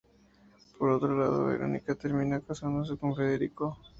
Por 0.79 0.89
otro 0.89 1.15
lado, 1.15 1.45
Verónica 1.45 1.93
termina 1.93 2.39
casándose 2.41 2.97
con 2.97 3.15
Federico. 3.15 3.77